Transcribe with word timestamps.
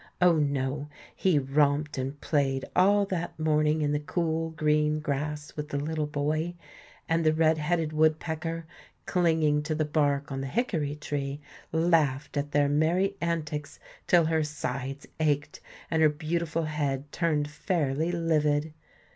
Oh, 0.19 0.37
no; 0.37 0.89
he 1.15 1.37
romped 1.37 1.95
and 1.95 2.19
played 2.21 2.65
all 2.75 3.05
that 3.05 3.37
morning 3.37 3.83
in 3.83 3.91
the 3.91 3.99
cool, 3.99 4.49
green 4.49 4.99
grass 4.99 5.55
with 5.55 5.69
the 5.69 5.77
little 5.77 6.07
boy; 6.07 6.55
and 7.07 7.23
the 7.23 7.35
red 7.35 7.59
headed 7.59 7.93
woodpecker, 7.93 8.65
clinging 9.05 9.61
to 9.61 9.75
the 9.75 9.85
bark 9.85 10.31
on 10.31 10.41
the 10.41 10.47
hickory 10.47 10.95
tree, 10.95 11.39
laughed 11.71 12.35
at 12.35 12.51
their 12.51 12.67
merry 12.67 13.15
antics 13.21 13.79
till 14.07 14.25
her 14.25 14.43
sides 14.43 15.05
ached 15.19 15.59
and 15.91 16.01
her 16.01 16.09
beautiful 16.09 16.63
head 16.63 17.11
turned 17.11 17.47
fairly 17.47 18.11
livid. 18.11 18.73